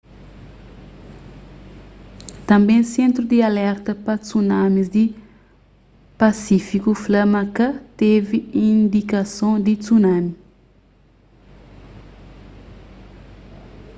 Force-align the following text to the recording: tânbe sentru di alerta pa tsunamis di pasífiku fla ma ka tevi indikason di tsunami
tânbe 2.47 2.75
sentru 2.95 3.21
di 3.31 3.37
alerta 3.49 3.91
pa 4.03 4.13
tsunamis 4.25 4.87
di 4.95 5.05
pasífiku 6.19 6.91
fla 7.03 7.23
ma 7.33 7.43
ka 7.55 7.67
tevi 7.99 8.37
indikason 8.69 9.53
di 9.65 9.73
tsunami 9.83 10.33